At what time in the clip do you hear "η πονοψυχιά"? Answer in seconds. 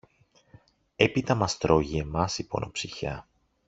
2.39-3.27